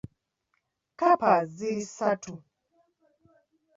Kkapa 0.91 1.31
ziri 1.55 1.83
ssatu. 1.93 2.33